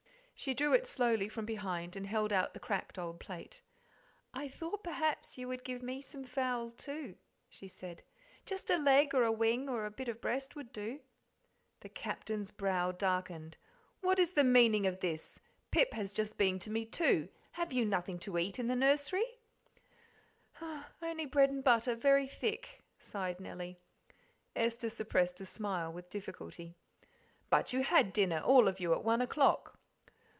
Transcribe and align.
She 0.33 0.55
drew 0.55 0.73
it 0.73 0.87
slowly 0.87 1.29
from 1.29 1.45
behind 1.45 1.95
and 1.95 2.07
held 2.07 2.33
out 2.33 2.55
the 2.55 2.59
cracked 2.59 2.97
old 2.97 3.19
plate. 3.19 3.61
"I 4.33 4.47
thought 4.47 4.83
perhaps 4.83 5.37
you 5.37 5.47
would 5.47 5.63
give 5.63 5.83
me 5.83 6.01
some 6.01 6.23
fowl 6.23 6.71
too," 6.71 7.17
she 7.47 7.67
said 7.67 8.01
"just 8.43 8.67
a 8.71 8.77
leg 8.79 9.13
or 9.13 9.23
a 9.23 9.31
wing, 9.31 9.69
or 9.69 9.87
bit 9.91 10.07
of 10.07 10.19
breast 10.19 10.55
would 10.55 10.73
do." 10.73 11.01
The 11.81 11.89
Captain's 11.89 12.49
brow 12.49 12.91
darkened. 12.91 13.55
"What 13.99 14.17
is 14.17 14.31
the 14.33 14.43
meaning 14.43 14.87
of 14.87 14.99
this? 14.99 15.39
Pip 15.69 15.93
has 15.93 16.11
just 16.11 16.39
been 16.39 16.57
to 16.57 16.71
me, 16.71 16.87
too. 16.87 17.29
Have 17.51 17.71
you 17.71 17.85
nothing 17.85 18.17
to 18.21 18.35
eat 18.39 18.57
in 18.57 18.65
the 18.65 18.75
nursery?" 18.75 19.37
"Only 21.03 21.27
bread 21.27 21.51
and 21.51 21.63
butter, 21.63 21.93
very 21.93 22.25
thick," 22.25 22.81
sighed 22.97 23.39
Nellie. 23.39 23.79
Esther 24.55 24.89
suppressed 24.89 25.39
a 25.39 25.45
smile 25.45 25.93
with 25.93 26.09
difficulty. 26.09 26.73
"But 27.51 27.73
you 27.73 27.83
had 27.83 28.11
dinner, 28.11 28.39
all 28.41 28.67
of 28.67 28.79
you, 28.79 28.91
at 28.95 29.03
one 29.03 29.21
o'clock." 29.21 29.77